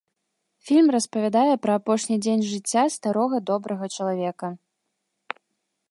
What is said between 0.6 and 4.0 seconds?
Фільм распавядае пра апошні дзень жыцця старога добрага